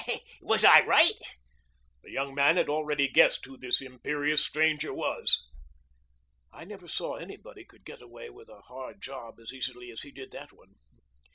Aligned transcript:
Was 0.41 0.63
I 0.65 0.81
right?" 0.83 1.13
The 2.01 2.09
young 2.09 2.33
man 2.33 2.57
had 2.57 2.67
already 2.69 3.07
guessed 3.07 3.45
who 3.45 3.55
this 3.55 3.81
imperious 3.83 4.43
stranger 4.43 4.91
was. 4.91 5.43
"I 6.51 6.65
never 6.65 6.87
saw 6.87 7.17
anybody 7.17 7.67
get 7.85 8.01
away 8.01 8.31
with 8.31 8.49
a 8.49 8.61
hard 8.61 8.99
job 9.03 9.35
as 9.39 9.53
easily 9.53 9.91
as 9.91 10.01
he 10.01 10.09
did 10.11 10.31
that 10.31 10.51
one. 10.53 10.73